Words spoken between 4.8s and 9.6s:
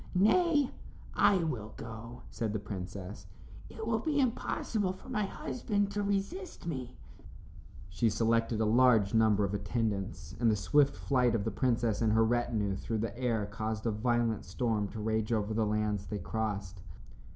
for my husband to resist me." She selected a large number of